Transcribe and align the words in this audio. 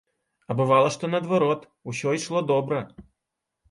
А 0.49 0.55
бывала, 0.61 0.87
што, 0.95 1.11
наадварот, 1.13 1.69
усё 1.93 2.19
ішло 2.23 2.47
добра. 2.57 2.85